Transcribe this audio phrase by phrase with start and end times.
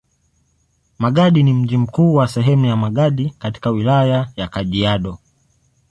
[0.99, 5.19] Magadi ni mji mkuu wa sehemu ya Magadi katika Wilaya ya Kajiado.